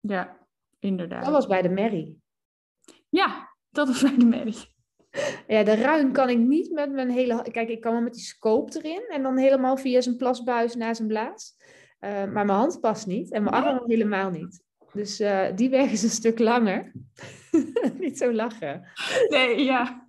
Ja, 0.01 0.44
inderdaad. 0.85 1.25
Dat 1.25 1.33
was 1.33 1.47
bij 1.47 1.63
de 1.63 1.69
merrie. 1.69 2.23
Ja, 3.09 3.57
dat 3.71 3.89
was 3.89 4.03
bij 4.03 4.17
de 4.19 4.27
merrie. 4.27 4.73
Ja, 5.47 5.63
de 5.63 5.75
ruin 5.75 6.13
kan 6.13 6.29
ik 6.29 6.39
niet 6.39 6.71
met 6.73 6.93
mijn 6.93 7.11
hele... 7.11 7.43
Kijk, 7.51 7.69
ik 7.69 7.81
kan 7.81 7.93
wel 7.93 8.01
met 8.01 8.15
die 8.15 8.23
scope 8.23 8.79
erin 8.79 9.05
en 9.09 9.23
dan 9.23 9.37
helemaal 9.37 9.77
via 9.77 10.01
zijn 10.01 10.17
plasbuis 10.17 10.75
naar 10.75 10.97
zijn 10.97 11.09
blaas. 11.09 11.57
Uh, 12.01 12.11
maar 12.11 12.45
mijn 12.45 12.49
hand 12.49 12.81
past 12.81 13.07
niet 13.07 13.33
en 13.33 13.43
mijn 13.43 13.55
arm 13.55 13.83
helemaal 13.87 14.31
niet. 14.31 14.63
Dus 14.93 15.21
uh, 15.21 15.47
die 15.55 15.71
weg 15.71 15.91
is 15.91 16.03
een 16.03 16.09
stuk 16.09 16.39
langer. 16.39 16.93
niet 18.01 18.19
zo 18.19 18.33
lachen. 18.33 18.89
Nee, 19.29 19.65
ja. 19.65 20.09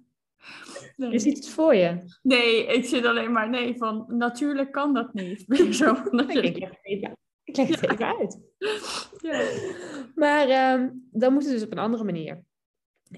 Nee. 0.96 1.12
Je 1.12 1.20
ziet 1.20 1.38
het 1.38 1.50
voor 1.50 1.76
je. 1.76 2.18
Nee, 2.22 2.66
ik 2.66 2.86
zit 2.86 3.06
alleen 3.06 3.32
maar, 3.32 3.50
nee, 3.50 3.78
van 3.78 4.06
natuurlijk 4.08 4.72
kan 4.72 4.94
dat 4.94 5.14
niet. 5.14 5.46
Zo, 5.76 5.96
ik 6.12 6.70
even, 6.82 7.18
ik 7.46 7.58
leg 7.58 7.68
het 7.68 7.80
ja. 7.80 7.92
even 7.92 8.18
uit. 8.20 8.40
Ja. 9.22 9.44
Maar 10.16 10.74
um, 10.80 11.08
dan 11.12 11.34
moet 11.34 11.44
het 11.44 11.52
dus 11.52 11.64
op 11.64 11.72
een 11.72 11.78
andere 11.78 12.04
manier. 12.04 12.44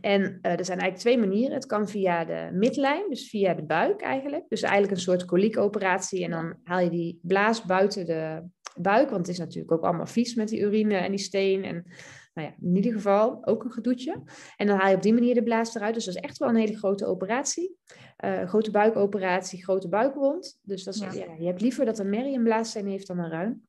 En 0.01 0.22
uh, 0.22 0.51
er 0.51 0.65
zijn 0.65 0.79
eigenlijk 0.79 0.98
twee 0.98 1.17
manieren. 1.17 1.53
Het 1.53 1.65
kan 1.65 1.88
via 1.88 2.25
de 2.25 2.50
midlijn, 2.53 3.10
dus 3.10 3.29
via 3.29 3.53
de 3.53 3.65
buik 3.65 4.01
eigenlijk. 4.01 4.46
Dus 4.48 4.62
eigenlijk 4.62 4.93
een 4.93 5.01
soort 5.01 5.25
koliekoperatie. 5.25 6.24
En 6.24 6.31
dan 6.31 6.55
haal 6.63 6.79
je 6.79 6.89
die 6.89 7.19
blaas 7.22 7.63
buiten 7.63 8.05
de 8.05 8.43
buik, 8.75 9.10
want 9.10 9.27
het 9.27 9.36
is 9.36 9.38
natuurlijk 9.38 9.72
ook 9.72 9.84
allemaal 9.84 10.05
vies 10.05 10.36
met 10.36 10.50
die 10.50 10.60
urine 10.60 10.96
en 10.96 11.12
die 11.12 11.19
steen. 11.19 11.63
En 11.63 11.86
nou 12.34 12.48
ja, 12.48 12.55
in 12.62 12.75
ieder 12.75 12.93
geval 12.93 13.46
ook 13.46 13.63
een 13.63 13.72
gedoetje. 13.72 14.24
En 14.55 14.67
dan 14.67 14.77
haal 14.77 14.89
je 14.89 14.96
op 14.96 15.01
die 15.01 15.13
manier 15.13 15.34
de 15.34 15.43
blaas 15.43 15.75
eruit. 15.75 15.93
Dus 15.93 16.05
dat 16.05 16.15
is 16.15 16.22
echt 16.22 16.38
wel 16.38 16.50
een 16.50 16.55
hele 16.55 16.77
grote 16.77 17.05
operatie. 17.05 17.75
Uh, 18.25 18.48
grote 18.48 18.72
buikoperatie, 18.72 19.63
grote 19.63 19.89
buikwond. 19.89 20.60
Dus 20.62 20.84
dat 20.84 20.96
is, 20.96 21.00
ja. 21.00 21.36
je 21.39 21.46
hebt 21.46 21.62
liever 21.62 21.86
dat 21.86 22.00
een 22.00 22.10
merrie 22.10 22.36
een 22.36 22.43
blaassteen 22.43 22.88
heeft 22.88 23.07
dan 23.07 23.19
een 23.19 23.29
ruim. 23.29 23.67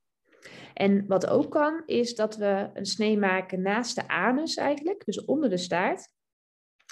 En 0.78 1.06
wat 1.06 1.26
ook 1.26 1.50
kan, 1.50 1.82
is 1.87 2.14
dat 2.14 2.37
we 2.37 2.70
een 2.75 2.87
snee 2.87 3.18
maken 3.18 3.62
naast 3.62 3.94
de 3.94 4.08
anus 4.08 4.56
eigenlijk. 4.56 5.04
Dus 5.04 5.25
onder 5.25 5.50
de 5.50 5.56
staart. 5.56 6.08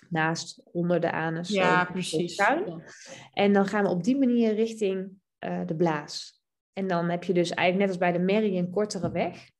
Naast, 0.08 0.62
onder 0.72 1.00
de 1.00 1.10
anus. 1.10 1.48
Ja, 1.48 1.84
precies. 1.84 2.42
En 3.32 3.52
dan 3.52 3.66
gaan 3.66 3.82
we 3.82 3.90
op 3.90 4.04
die 4.04 4.18
manier 4.18 4.54
richting 4.54 5.10
uh, 5.44 5.60
de 5.66 5.76
blaas. 5.76 6.42
En 6.72 6.86
dan 6.86 7.08
heb 7.08 7.24
je 7.24 7.32
dus 7.32 7.50
eigenlijk 7.50 7.78
net 7.78 7.88
als 7.88 8.10
bij 8.10 8.18
de 8.18 8.24
merrie 8.24 8.58
een 8.58 8.70
kortere 8.70 9.10
weg. 9.10 9.50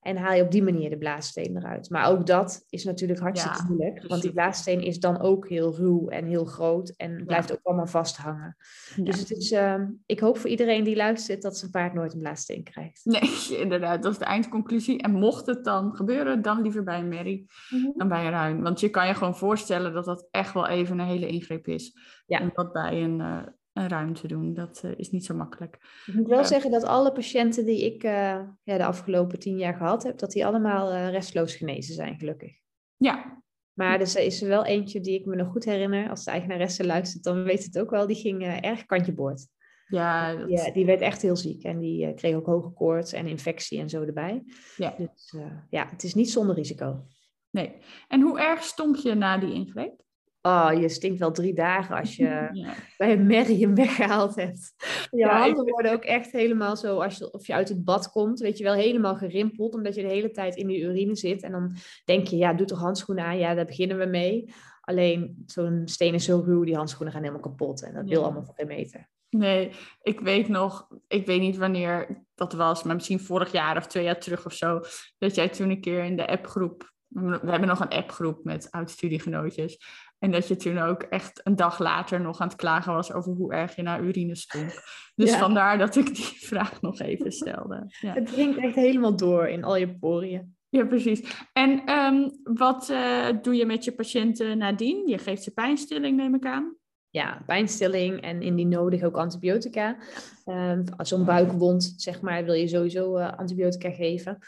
En 0.00 0.16
haal 0.16 0.34
je 0.34 0.42
op 0.42 0.50
die 0.50 0.62
manier 0.62 0.90
de 0.90 0.98
blaassteen 0.98 1.56
eruit. 1.56 1.90
Maar 1.90 2.10
ook 2.10 2.26
dat 2.26 2.64
is 2.68 2.84
natuurlijk 2.84 3.20
hartstikke 3.20 3.64
moeilijk. 3.68 4.04
Want 4.08 4.22
die 4.22 4.32
blaassteen 4.32 4.82
is 4.82 4.98
dan 4.98 5.20
ook 5.20 5.48
heel 5.48 5.76
ruw 5.76 6.08
en 6.08 6.26
heel 6.26 6.44
groot. 6.44 6.94
En 6.96 7.24
blijft 7.26 7.52
ook 7.52 7.60
allemaal 7.62 7.86
vasthangen. 7.86 8.56
Dus 8.96 9.18
het 9.18 9.30
is, 9.30 9.52
uh, 9.52 9.82
ik 10.06 10.20
hoop 10.20 10.38
voor 10.38 10.50
iedereen 10.50 10.84
die 10.84 10.96
luistert 10.96 11.42
dat 11.42 11.56
zijn 11.56 11.70
paard 11.70 11.94
nooit 11.94 12.12
een 12.12 12.20
blaassteen 12.20 12.62
krijgt. 12.62 13.00
Nee, 13.04 13.58
inderdaad. 13.64 14.02
Dat 14.02 14.12
is 14.12 14.18
de 14.18 14.24
eindconclusie. 14.24 15.02
En 15.02 15.12
mocht 15.12 15.46
het 15.46 15.64
dan 15.64 15.94
gebeuren, 15.94 16.42
dan 16.42 16.62
liever 16.62 16.84
bij 16.84 16.98
een 16.98 17.08
merrie 17.08 17.50
mhm. 17.68 17.90
dan 17.96 18.08
bij 18.08 18.24
een 18.24 18.30
ruim. 18.30 18.62
Want 18.62 18.80
je 18.80 18.88
kan 18.88 19.06
je 19.06 19.14
gewoon 19.14 19.36
voorstellen 19.36 19.92
dat 19.92 20.04
dat 20.04 20.28
echt 20.30 20.54
wel 20.54 20.68
even 20.68 20.98
een 20.98 21.06
hele 21.06 21.26
ingreep 21.26 21.66
is. 21.66 21.98
Ja. 22.26 22.40
En 22.40 22.50
dat 22.54 22.72
bij 22.72 23.02
een, 23.02 23.18
uh, 23.18 23.42
een 23.80 23.88
ruimte 23.88 24.26
doen. 24.26 24.54
Dat 24.54 24.82
uh, 24.84 24.90
is 24.96 25.10
niet 25.10 25.24
zo 25.24 25.34
makkelijk. 25.34 26.02
Ik 26.06 26.14
moet 26.14 26.28
wel 26.28 26.44
zeggen 26.44 26.70
dat 26.70 26.82
alle 26.82 27.12
patiënten 27.12 27.64
die 27.64 27.84
ik 27.84 28.04
uh, 28.04 28.40
ja, 28.62 28.76
de 28.76 28.84
afgelopen 28.84 29.38
tien 29.38 29.58
jaar 29.58 29.74
gehad 29.74 30.02
heb, 30.02 30.18
dat 30.18 30.32
die 30.32 30.46
allemaal 30.46 31.10
restloos 31.10 31.54
genezen 31.54 31.94
zijn, 31.94 32.18
gelukkig. 32.18 32.52
Ja. 32.96 33.42
Maar 33.72 34.00
er 34.00 34.18
is 34.18 34.42
er 34.42 34.48
wel 34.48 34.64
eentje 34.64 35.00
die 35.00 35.18
ik 35.18 35.26
me 35.26 35.36
nog 35.36 35.52
goed 35.52 35.64
herinner. 35.64 36.10
Als 36.10 36.24
de 36.24 36.30
eigenaresse 36.30 36.86
luistert, 36.86 37.24
dan 37.24 37.42
weet 37.42 37.64
het 37.64 37.78
ook 37.78 37.90
wel. 37.90 38.06
Die 38.06 38.16
ging 38.16 38.42
erg 38.42 38.86
kantje 38.86 39.12
boord. 39.12 39.46
Ja, 39.86 40.34
dat... 40.34 40.48
die, 40.48 40.72
die, 40.72 40.86
werd 40.86 41.00
echt 41.00 41.22
heel 41.22 41.36
ziek. 41.36 41.62
En 41.62 41.78
die 41.78 42.14
kreeg 42.14 42.34
ook 42.34 42.46
hoge 42.46 42.70
koorts 42.70 43.12
en 43.12 43.26
infectie 43.26 43.80
en 43.80 43.88
zo 43.88 44.02
erbij. 44.02 44.42
Ja. 44.76 44.94
Dus 44.98 45.34
ja, 45.70 45.88
het 45.90 46.02
is 46.02 46.14
niet 46.14 46.30
zonder 46.30 46.54
risico. 46.54 47.04
Nee. 47.50 47.76
En 48.08 48.20
hoe 48.20 48.40
erg 48.40 48.62
stonk 48.62 48.96
je 48.96 49.14
na 49.14 49.38
die 49.38 49.52
ingreep? 49.52 50.02
Oh, 50.42 50.70
je 50.80 50.88
stinkt 50.88 51.18
wel 51.18 51.32
drie 51.32 51.54
dagen 51.54 51.96
als 51.96 52.16
je 52.16 52.48
bij 52.98 53.12
een 53.12 53.26
merrie 53.26 53.60
hem 53.66 53.74
weggehaald 53.74 54.34
hebt. 54.34 54.74
Je 55.10 55.26
handen 55.26 55.70
worden 55.70 55.92
ook 55.92 56.04
echt 56.04 56.32
helemaal 56.32 56.76
zo, 56.76 57.00
als 57.00 57.16
je, 57.16 57.32
of 57.32 57.46
je 57.46 57.54
uit 57.54 57.68
het 57.68 57.84
bad 57.84 58.10
komt, 58.10 58.40
weet 58.40 58.58
je 58.58 58.64
wel, 58.64 58.74
helemaal 58.74 59.16
gerimpeld, 59.16 59.74
omdat 59.74 59.94
je 59.94 60.02
de 60.02 60.08
hele 60.08 60.30
tijd 60.30 60.56
in 60.56 60.66
die 60.66 60.80
urine 60.80 61.16
zit. 61.16 61.42
En 61.42 61.52
dan 61.52 61.76
denk 62.04 62.26
je, 62.26 62.36
ja, 62.36 62.52
doe 62.52 62.66
toch 62.66 62.78
handschoenen 62.78 63.24
aan, 63.24 63.38
ja, 63.38 63.54
daar 63.54 63.64
beginnen 63.64 63.98
we 63.98 64.06
mee. 64.06 64.52
Alleen, 64.80 65.42
zo'n 65.46 65.82
steen 65.84 66.14
is 66.14 66.24
zo 66.24 66.42
ruw, 66.44 66.64
die 66.64 66.76
handschoenen 66.76 67.12
gaan 67.12 67.22
helemaal 67.22 67.42
kapot. 67.42 67.82
En 67.82 67.94
dat 67.94 68.08
wil 68.08 68.22
allemaal 68.22 68.44
voor 68.44 68.54
geen 68.54 68.66
meter. 68.66 69.08
Nee, 69.30 69.70
ik 70.02 70.20
weet 70.20 70.48
nog, 70.48 70.88
ik 71.08 71.26
weet 71.26 71.40
niet 71.40 71.56
wanneer 71.56 72.24
dat 72.34 72.52
was, 72.52 72.82
maar 72.82 72.94
misschien 72.94 73.20
vorig 73.20 73.52
jaar 73.52 73.76
of 73.76 73.86
twee 73.86 74.04
jaar 74.04 74.20
terug 74.20 74.46
of 74.46 74.52
zo, 74.52 74.80
dat 75.18 75.34
jij 75.34 75.48
toen 75.48 75.70
een 75.70 75.80
keer 75.80 76.04
in 76.04 76.16
de 76.16 76.26
appgroep 76.26 76.90
we 77.10 77.50
hebben 77.50 77.68
nog 77.68 77.80
een 77.80 77.88
appgroep 77.88 78.44
met 78.44 78.70
oud-studiegenootjes. 78.70 79.80
En 80.20 80.30
dat 80.30 80.48
je 80.48 80.56
toen 80.56 80.78
ook 80.78 81.02
echt 81.02 81.40
een 81.44 81.56
dag 81.56 81.78
later 81.78 82.20
nog 82.20 82.40
aan 82.40 82.48
het 82.48 82.56
klagen 82.56 82.92
was 82.92 83.12
over 83.12 83.32
hoe 83.32 83.52
erg 83.52 83.76
je 83.76 83.82
naar 83.82 84.02
urine 84.02 84.36
stonk. 84.36 84.72
Dus 85.14 85.34
vandaar 85.34 85.78
dat 85.78 85.96
ik 85.96 86.14
die 86.14 86.24
vraag 86.50 86.80
nog 86.80 87.00
even 87.00 87.32
stelde. 87.32 87.84
Ja. 88.00 88.12
Het 88.12 88.26
dringt 88.26 88.58
echt 88.58 88.74
helemaal 88.74 89.16
door 89.16 89.48
in 89.48 89.64
al 89.64 89.76
je 89.76 89.98
poriën. 89.98 90.56
Ja, 90.68 90.84
precies. 90.84 91.46
En 91.52 91.90
um, 91.90 92.40
wat 92.42 92.88
uh, 92.90 93.26
doe 93.42 93.54
je 93.54 93.66
met 93.66 93.84
je 93.84 93.92
patiënten 93.92 94.58
nadien? 94.58 95.08
Je 95.08 95.18
geeft 95.18 95.42
ze 95.42 95.50
pijnstilling, 95.50 96.16
neem 96.16 96.34
ik 96.34 96.46
aan. 96.46 96.76
Ja, 97.10 97.42
pijnstilling 97.46 98.20
en 98.20 98.42
indien 98.42 98.68
nodig 98.68 99.02
ook 99.02 99.16
antibiotica. 99.16 99.96
Um, 100.44 100.84
Zo'n 100.98 101.24
buikwond, 101.24 101.94
zeg 101.96 102.20
maar, 102.20 102.44
wil 102.44 102.54
je 102.54 102.68
sowieso 102.68 103.18
uh, 103.18 103.32
antibiotica 103.32 103.90
geven. 103.90 104.38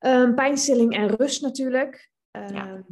Um, 0.00 0.34
pijnstilling 0.34 0.96
en 0.96 1.08
rust 1.08 1.42
natuurlijk. 1.42 2.10
Ja 2.30 2.84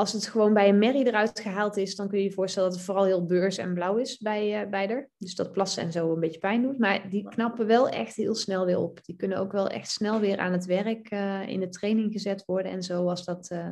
als 0.00 0.12
het 0.12 0.26
gewoon 0.26 0.54
bij 0.54 0.68
een 0.68 0.78
merrie 0.78 1.06
eruit 1.06 1.40
gehaald 1.40 1.76
is, 1.76 1.96
dan 1.96 2.08
kun 2.08 2.18
je 2.18 2.24
je 2.24 2.32
voorstellen 2.32 2.68
dat 2.68 2.78
het 2.78 2.86
vooral 2.86 3.04
heel 3.04 3.24
beurs 3.24 3.58
en 3.58 3.74
blauw 3.74 3.96
is 3.96 4.18
bij, 4.18 4.64
uh, 4.64 4.70
bij 4.70 4.88
er. 4.88 5.10
Dus 5.18 5.34
dat 5.34 5.52
plassen 5.52 5.82
en 5.82 5.92
zo 5.92 6.12
een 6.12 6.20
beetje 6.20 6.38
pijn 6.38 6.62
doet. 6.62 6.78
Maar 6.78 7.10
die 7.10 7.28
knappen 7.28 7.66
wel 7.66 7.88
echt 7.88 8.16
heel 8.16 8.34
snel 8.34 8.64
weer 8.66 8.78
op. 8.78 9.04
Die 9.04 9.16
kunnen 9.16 9.38
ook 9.38 9.52
wel 9.52 9.68
echt 9.68 9.90
snel 9.90 10.20
weer 10.20 10.38
aan 10.38 10.52
het 10.52 10.64
werk 10.64 11.10
uh, 11.10 11.48
in 11.48 11.60
de 11.60 11.68
training 11.68 12.12
gezet 12.12 12.44
worden 12.46 12.72
en 12.72 12.82
zo, 12.82 13.08
als 13.08 13.24
dat 13.24 13.50
uh, 13.52 13.70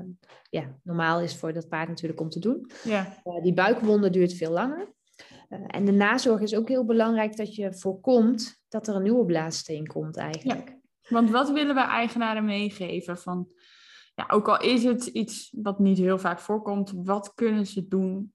ja, 0.51 0.77
normaal 0.83 1.21
is 1.21 1.37
voor 1.37 1.53
dat 1.53 1.69
paard 1.69 1.89
natuurlijk 1.89 2.21
om 2.21 2.29
te 2.29 2.41
doen. 2.41 2.71
Ja. 2.85 3.15
die 3.43 3.55
buikwonden 3.55 4.13
duurt 4.13 4.35
veel 4.35 4.53
langer. 4.53 4.93
en 5.67 5.85
de 5.85 5.93
nazorg 5.93 6.41
is 6.41 6.55
ook 6.55 6.69
heel 6.69 6.85
belangrijk 6.85 7.37
dat 7.37 7.55
je 7.55 7.75
voorkomt 7.75 8.63
dat 8.69 8.89
er 8.89 8.95
een 8.95 9.03
nieuwe 9.03 9.25
blaassteen 9.25 9.87
komt 9.87 10.17
eigenlijk. 10.17 10.69
Ja. 10.69 10.77
Want 11.09 11.31
wat 11.31 11.51
willen 11.51 11.75
we 11.75 11.81
eigenaren 11.81 12.45
meegeven 12.45 13.19
van 13.19 13.49
ja, 14.19 14.25
ook 14.29 14.49
al 14.49 14.61
is 14.61 14.85
het 14.85 15.07
iets 15.07 15.55
wat 15.57 15.79
niet 15.79 15.99
heel 15.99 16.19
vaak 16.19 16.39
voorkomt, 16.39 16.93
wat 16.95 17.35
kunnen 17.35 17.67
ze 17.67 17.89
doen 17.89 18.33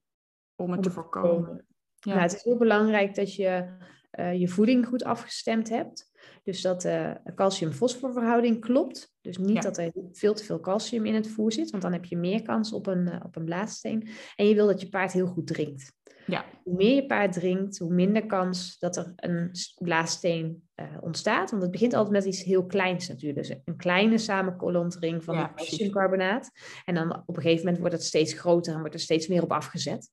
om 0.55 0.71
het 0.71 0.83
te 0.83 0.91
voorkomen? 0.91 1.65
Ja. 1.95 2.11
Nou, 2.11 2.21
het 2.21 2.33
is 2.33 2.43
heel 2.43 2.57
belangrijk 2.57 3.15
dat 3.15 3.35
je 3.35 3.77
uh, 4.19 4.39
je 4.39 4.47
voeding 4.47 4.87
goed 4.87 5.03
afgestemd 5.03 5.69
hebt. 5.69 6.11
Dus 6.43 6.61
dat 6.61 6.81
de 6.81 7.21
calcium-fosforverhouding 7.35 8.61
klopt. 8.61 9.13
Dus 9.21 9.37
niet 9.37 9.61
dat 9.61 9.77
er 9.77 9.91
veel 10.11 10.33
te 10.33 10.43
veel 10.43 10.59
calcium 10.59 11.05
in 11.05 11.13
het 11.13 11.27
voer 11.27 11.51
zit, 11.51 11.69
want 11.69 11.83
dan 11.83 11.93
heb 11.93 12.05
je 12.05 12.17
meer 12.17 12.41
kans 12.41 12.73
op 12.73 12.87
een, 12.87 13.07
uh, 13.07 13.19
op 13.23 13.35
een 13.35 13.45
blaassteen. 13.45 14.09
En 14.35 14.47
je 14.47 14.55
wil 14.55 14.67
dat 14.67 14.81
je 14.81 14.89
paard 14.89 15.11
heel 15.11 15.27
goed 15.27 15.47
drinkt. 15.47 15.93
Ja. 16.25 16.45
Hoe 16.63 16.75
meer 16.75 16.95
je 16.95 17.05
paard 17.05 17.33
drinkt, 17.33 17.77
hoe 17.77 17.93
minder 17.93 18.25
kans 18.25 18.77
dat 18.79 18.97
er 18.97 19.13
een 19.15 19.51
blaassteen 19.75 20.62
uh, 20.75 20.85
ontstaat. 20.99 21.49
Want 21.49 21.61
het 21.61 21.71
begint 21.71 21.93
altijd 21.93 22.13
met 22.13 22.25
iets 22.25 22.43
heel 22.43 22.65
kleins 22.65 23.07
natuurlijk. 23.07 23.47
Dus 23.47 23.57
een 23.65 23.77
kleine 23.77 24.17
samenkolontering 24.17 25.23
van 25.23 25.35
ja, 25.35 25.53
calciumcarbonaat. 25.55 26.51
En 26.85 26.95
dan 26.95 27.23
op 27.25 27.35
een 27.35 27.41
gegeven 27.41 27.63
moment 27.63 27.79
wordt 27.79 27.95
het 27.95 28.03
steeds 28.03 28.33
groter 28.33 28.73
en 28.73 28.79
wordt 28.79 28.93
er 28.93 28.99
steeds 28.99 29.27
meer 29.27 29.43
op 29.43 29.51
afgezet. 29.51 30.09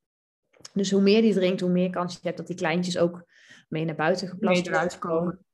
Dus 0.73 0.91
hoe 0.91 1.01
meer 1.01 1.23
die 1.23 1.35
drinkt, 1.35 1.61
hoe 1.61 1.71
meer 1.71 1.91
kans 1.91 2.13
je 2.13 2.21
hebt 2.23 2.37
dat 2.37 2.47
die 2.47 2.57
kleintjes 2.57 2.99
ook 2.99 3.25
mee 3.69 3.85
naar 3.85 3.95
buiten 3.95 4.29
geplast 4.29 4.69
worden. 4.69 4.99
komen. 4.99 5.45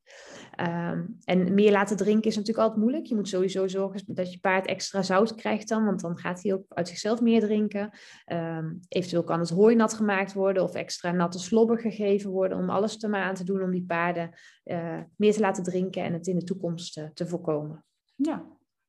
Um, 0.61 1.17
en 1.23 1.53
meer 1.53 1.71
laten 1.71 1.97
drinken 1.97 2.29
is 2.29 2.35
natuurlijk 2.35 2.63
altijd 2.63 2.81
moeilijk. 2.81 3.05
Je 3.05 3.15
moet 3.15 3.27
sowieso 3.27 3.67
zorgen 3.67 4.01
dat 4.05 4.31
je 4.31 4.39
paard 4.39 4.65
extra 4.65 5.03
zout 5.03 5.35
krijgt 5.35 5.67
dan, 5.67 5.85
want 5.85 6.01
dan 6.01 6.17
gaat 6.17 6.43
hij 6.43 6.53
ook 6.53 6.63
uit 6.69 6.87
zichzelf 6.87 7.21
meer 7.21 7.39
drinken. 7.39 7.91
Um, 8.33 8.79
eventueel 8.87 9.23
kan 9.23 9.39
het 9.39 9.49
hooi 9.49 9.75
nat 9.75 9.93
gemaakt 9.93 10.33
worden 10.33 10.63
of 10.63 10.73
extra 10.73 11.11
natte 11.11 11.39
slobber 11.39 11.79
gegeven 11.79 12.29
worden 12.29 12.57
om 12.57 12.69
alles 12.69 13.03
er 13.03 13.09
maar 13.09 13.23
aan 13.23 13.35
te 13.35 13.43
doen 13.43 13.61
om 13.61 13.71
die 13.71 13.85
paarden 13.85 14.29
uh, 14.65 14.99
meer 15.15 15.33
te 15.33 15.39
laten 15.39 15.63
drinken 15.63 16.03
en 16.03 16.13
het 16.13 16.27
in 16.27 16.39
de 16.39 16.43
toekomst 16.43 16.97
uh, 16.97 17.05
te 17.13 17.27
voorkomen. 17.27 17.85
Ja, 18.15 18.45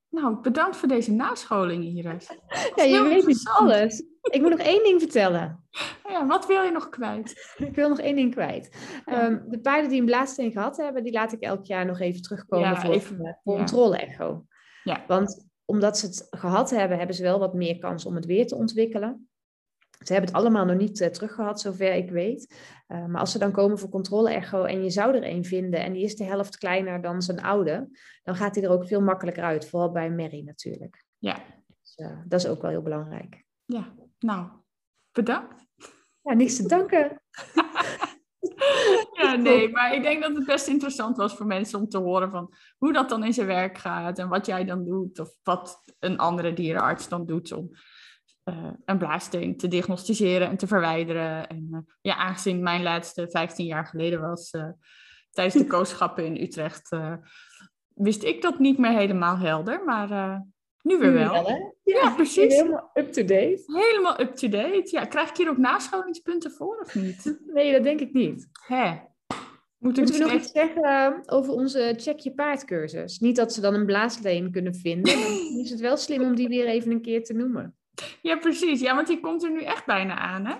nou 0.08 0.40
bedankt 0.40 0.76
voor 0.76 0.88
deze 0.88 1.12
nascholing, 1.12 1.84
Iris. 1.84 2.28
Ja, 2.76 2.84
je 2.84 3.02
weet 3.02 3.24
dus 3.24 3.48
alles. 3.48 4.04
Ik 4.30 4.40
moet 4.40 4.50
nog 4.50 4.66
één 4.66 4.82
ding 4.82 5.00
vertellen. 5.00 5.64
Ja, 6.08 6.26
wat 6.26 6.46
wil 6.46 6.62
je 6.62 6.70
nog 6.70 6.88
kwijt? 6.88 7.30
Ik 7.68 7.74
wil 7.74 7.88
nog 7.88 7.98
één 7.98 8.16
ding 8.16 8.32
kwijt. 8.32 8.76
Um, 9.06 9.44
de 9.48 9.60
paarden 9.60 9.90
die 9.90 10.00
een 10.00 10.06
blaassteen 10.06 10.52
gehad 10.52 10.76
hebben, 10.76 11.02
die 11.02 11.12
laat 11.12 11.32
ik 11.32 11.40
elk 11.40 11.64
jaar 11.64 11.86
nog 11.86 12.00
even 12.00 12.22
terugkomen 12.22 12.76
voor 12.76 12.94
even, 12.94 13.40
controle-echo. 13.44 14.44
Ja. 14.82 15.04
Want 15.06 15.46
omdat 15.64 15.98
ze 15.98 16.06
het 16.06 16.26
gehad 16.30 16.70
hebben, 16.70 16.98
hebben 16.98 17.16
ze 17.16 17.22
wel 17.22 17.38
wat 17.38 17.54
meer 17.54 17.78
kans 17.78 18.04
om 18.04 18.14
het 18.14 18.26
weer 18.26 18.46
te 18.46 18.54
ontwikkelen. 18.54 19.28
Ze 20.04 20.12
hebben 20.12 20.30
het 20.30 20.40
allemaal 20.40 20.64
nog 20.64 20.76
niet 20.76 21.00
uh, 21.00 21.08
teruggehad, 21.08 21.60
zover 21.60 21.94
ik 21.94 22.10
weet. 22.10 22.54
Uh, 22.88 23.06
maar 23.06 23.20
als 23.20 23.32
ze 23.32 23.38
dan 23.38 23.52
komen 23.52 23.78
voor 23.78 23.88
controle-echo 23.88 24.64
en 24.64 24.82
je 24.82 24.90
zou 24.90 25.14
er 25.14 25.26
een 25.26 25.44
vinden 25.44 25.80
en 25.80 25.92
die 25.92 26.04
is 26.04 26.16
de 26.16 26.24
helft 26.24 26.56
kleiner 26.56 27.02
dan 27.02 27.22
zijn 27.22 27.42
oude, 27.42 27.88
dan 28.22 28.36
gaat 28.36 28.54
hij 28.54 28.64
er 28.64 28.70
ook 28.70 28.86
veel 28.86 29.00
makkelijker 29.00 29.42
uit. 29.42 29.68
Vooral 29.68 29.92
bij 29.92 30.10
Mary 30.10 30.42
natuurlijk. 30.44 31.04
Ja. 31.18 31.44
Dus, 31.82 31.96
uh, 31.96 32.18
dat 32.26 32.40
is 32.40 32.48
ook 32.48 32.62
wel 32.62 32.70
heel 32.70 32.82
belangrijk. 32.82 33.44
Ja, 33.64 33.94
nou, 34.18 34.48
bedankt. 35.12 35.66
Ja, 36.22 36.34
niks 36.34 36.56
te 36.56 36.68
danken. 36.68 37.22
ja, 39.20 39.34
nee, 39.34 39.70
maar 39.70 39.94
ik 39.94 40.02
denk 40.02 40.22
dat 40.22 40.36
het 40.36 40.46
best 40.46 40.66
interessant 40.66 41.16
was 41.16 41.36
voor 41.36 41.46
mensen 41.46 41.78
om 41.78 41.88
te 41.88 41.98
horen 41.98 42.30
van 42.30 42.54
hoe 42.78 42.92
dat 42.92 43.08
dan 43.08 43.24
in 43.24 43.32
zijn 43.32 43.46
werk 43.46 43.78
gaat 43.78 44.18
en 44.18 44.28
wat 44.28 44.46
jij 44.46 44.64
dan 44.64 44.84
doet 44.84 45.18
of 45.18 45.30
wat 45.42 45.82
een 45.98 46.18
andere 46.18 46.52
dierenarts 46.52 47.08
dan 47.08 47.26
doet 47.26 47.52
om 47.52 47.70
uh, 48.44 48.70
een 48.84 48.98
blaassteen 48.98 49.56
te 49.56 49.68
diagnosticeren 49.68 50.48
en 50.48 50.56
te 50.56 50.66
verwijderen. 50.66 51.48
En 51.48 51.68
uh, 51.70 51.78
ja, 52.00 52.16
aangezien 52.16 52.62
mijn 52.62 52.82
laatste 52.82 53.26
15 53.30 53.66
jaar 53.66 53.86
geleden 53.86 54.20
was 54.20 54.52
uh, 54.52 54.68
tijdens 55.30 55.56
de 55.56 55.66
kooschappen 55.76 56.24
in 56.24 56.42
Utrecht, 56.42 56.96
wist 57.94 58.22
ik 58.22 58.42
dat 58.42 58.58
niet 58.58 58.78
meer 58.78 58.92
helemaal 58.92 59.38
helder, 59.38 59.84
maar 59.84 60.42
nu 60.82 60.98
weer 60.98 61.12
wel. 61.12 61.32
ja, 61.48 61.72
ja, 61.82 62.10
precies. 62.10 62.54
Helemaal 62.54 62.90
up-to-date. 62.94 63.62
Helemaal 63.66 64.20
up-to-date. 64.20 64.88
Ja, 64.90 65.04
krijg 65.04 65.28
ik 65.28 65.36
hier 65.36 65.48
ook 65.48 65.56
nascholingspunten 65.58 66.50
voor 66.50 66.80
of 66.80 66.94
niet? 66.94 67.38
Nee, 67.46 67.72
dat 67.72 67.82
denk 67.82 68.00
ik 68.00 68.12
niet. 68.12 68.48
Hè? 68.66 68.90
Moet 69.78 69.98
ik 69.98 70.04
Moeten 70.04 70.04
we 70.04 70.24
nog 70.24 70.32
misschien 70.32 70.62
iets 70.62 70.72
zeggen 70.74 71.22
over 71.26 71.52
onze 71.52 71.94
Check 71.96 72.18
Je 72.18 72.34
Paard 72.34 72.64
cursus? 72.64 73.18
Niet 73.18 73.36
dat 73.36 73.52
ze 73.52 73.60
dan 73.60 73.74
een 73.74 73.86
blaasleen 73.86 74.50
kunnen 74.50 74.74
vinden, 74.74 75.18
maar 75.18 75.28
is 75.62 75.70
het 75.70 75.80
wel 75.80 75.96
slim 75.96 76.22
om 76.22 76.34
die 76.34 76.48
weer 76.48 76.66
even 76.66 76.90
een 76.90 77.02
keer 77.02 77.24
te 77.24 77.32
noemen. 77.34 77.76
Ja, 78.22 78.36
precies. 78.36 78.80
Ja, 78.80 78.94
want 78.94 79.06
die 79.06 79.20
komt 79.20 79.42
er 79.44 79.50
nu 79.50 79.62
echt 79.62 79.86
bijna 79.86 80.16
aan, 80.18 80.46
hè? 80.46 80.54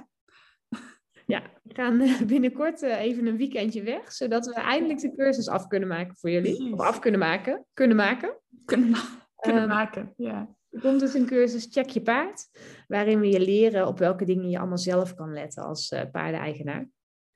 Ja, 1.26 1.42
we 1.62 1.74
gaan 1.74 2.00
eh, 2.00 2.20
binnenkort 2.22 2.82
eh, 2.82 3.00
even 3.00 3.26
een 3.26 3.36
weekendje 3.36 3.82
weg, 3.82 4.12
zodat 4.12 4.46
we 4.46 4.54
eindelijk 4.54 5.00
de 5.00 5.14
cursus 5.14 5.48
af 5.48 5.66
kunnen 5.66 5.88
maken 5.88 6.16
voor 6.16 6.30
jullie. 6.30 6.54
Precies. 6.56 6.72
Of 6.72 6.80
af 6.80 6.98
kunnen 6.98 7.20
maken. 7.20 7.66
Kunnen 7.74 7.96
maken. 7.96 8.38
Kunnen, 8.64 8.90
ma- 8.90 9.27
kunnen 9.40 9.62
Ehm, 9.62 9.70
maken, 9.70 10.12
ja. 10.16 10.56
Er 10.70 10.80
komt 10.80 11.00
dus 11.00 11.14
een 11.14 11.26
cursus 11.26 11.66
Check 11.70 11.88
Je 11.90 12.02
Paard, 12.02 12.48
waarin 12.86 13.20
we 13.20 13.28
je 13.28 13.40
leren 13.40 13.86
op 13.86 13.98
welke 13.98 14.24
dingen 14.24 14.50
je 14.50 14.58
allemaal 14.58 14.78
zelf 14.78 15.14
kan 15.14 15.32
letten 15.32 15.62
als 15.64 15.88
eh 15.88 16.10
paardeneigenaar. 16.12 16.88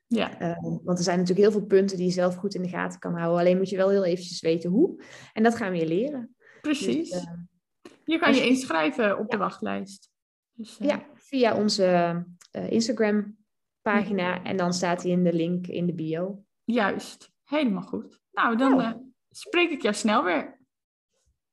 Ja, 0.07 0.39
Eh, 0.39 0.57
want 0.83 0.97
er 0.97 1.03
zijn 1.03 1.19
natuurlijk 1.19 1.47
heel 1.49 1.59
veel 1.59 1.67
punten 1.67 1.97
die 1.97 2.05
je 2.05 2.11
zelf 2.11 2.35
goed 2.35 2.55
in 2.55 2.61
de 2.61 2.69
gaten 2.69 2.99
kan 2.99 3.13
houden. 3.17 3.39
Alleen 3.39 3.57
moet 3.57 3.69
je 3.69 3.77
wel 3.77 3.89
heel 3.89 4.05
eventjes 4.05 4.41
weten 4.41 4.69
hoe. 4.69 5.03
En 5.33 5.43
dat 5.43 5.55
gaan 5.55 5.71
we 5.71 5.77
je 5.77 5.87
leren. 5.87 6.35
precies. 6.61 7.09
Dus, 7.09 7.23
eh, 7.23 7.31
je 8.05 8.19
kan 8.19 8.33
je 8.33 8.41
je- 8.41 8.47
inschrijven 8.47 9.19
op 9.19 9.29
de 9.31 9.37
wachtlijst. 9.37 10.11
Dus, 10.53 10.79
eh, 10.79 10.87
Ja, 10.87 11.05
via 11.13 11.55
onze 11.55 12.25
Instagram 12.69 13.37
pagina. 13.81 14.43
En 14.43 14.57
dan 14.57 14.73
staat 14.73 15.01
hij 15.03 15.11
in 15.11 15.23
de 15.23 15.33
link 15.33 15.67
in 15.67 15.85
de 15.85 15.93
bio. 15.93 16.43
Juist. 16.63 17.31
Helemaal 17.43 17.81
goed. 17.83 18.19
Nou, 18.31 18.57
dan 18.57 18.75
Nou. 18.77 19.11
spreek 19.29 19.69
ik 19.69 19.81
jou 19.81 19.95
snel 19.95 20.23
weer. 20.23 20.59